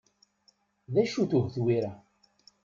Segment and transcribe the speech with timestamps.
[0.93, 1.91] D acu-t uhetwir-a?